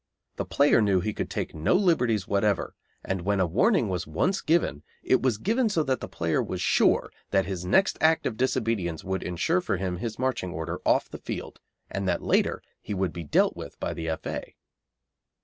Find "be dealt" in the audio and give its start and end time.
13.13-13.55